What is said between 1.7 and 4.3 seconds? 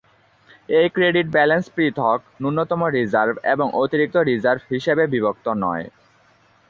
পৃথক "ন্যূনতম রিজার্ভ" এবং "অতিরিক্ত